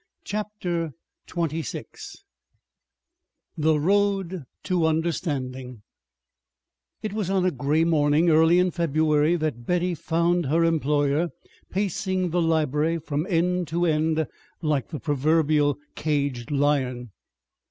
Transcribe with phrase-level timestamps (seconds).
[0.23, 0.95] CHAPTER
[1.27, 2.15] XXVI
[3.55, 5.83] THE ROAD TO UNDERSTANDING
[7.03, 11.29] It was on a gray morning early in February that Betty found her employer
[11.69, 14.25] pacing the library from end to end
[14.63, 17.11] like the proverbial caged lion.